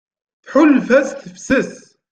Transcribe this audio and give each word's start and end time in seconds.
Tḥulfa 0.43 0.99
s 1.07 1.09
tefses. 1.21 1.71